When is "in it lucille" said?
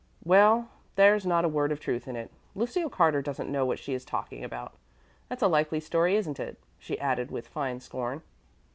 2.07-2.89